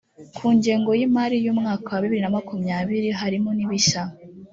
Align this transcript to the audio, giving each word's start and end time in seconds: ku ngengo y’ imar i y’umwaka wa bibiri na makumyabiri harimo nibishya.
ku 0.37 0.47
ngengo 0.57 0.91
y’ 0.99 1.01
imar 1.07 1.31
i 1.37 1.43
y’umwaka 1.45 1.87
wa 1.93 2.01
bibiri 2.03 2.21
na 2.23 2.33
makumyabiri 2.35 3.09
harimo 3.21 3.49
nibishya. 3.53 4.03